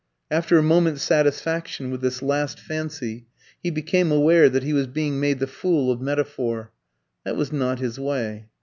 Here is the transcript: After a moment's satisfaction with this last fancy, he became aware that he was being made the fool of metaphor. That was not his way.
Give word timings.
After 0.31 0.57
a 0.57 0.63
moment's 0.63 1.03
satisfaction 1.03 1.91
with 1.91 2.01
this 2.01 2.23
last 2.23 2.59
fancy, 2.59 3.27
he 3.61 3.69
became 3.69 4.11
aware 4.11 4.49
that 4.49 4.63
he 4.63 4.73
was 4.73 4.87
being 4.87 5.19
made 5.19 5.37
the 5.37 5.45
fool 5.45 5.91
of 5.91 6.01
metaphor. 6.01 6.71
That 7.23 7.37
was 7.37 7.53
not 7.53 7.77
his 7.77 7.99
way. 7.99 8.47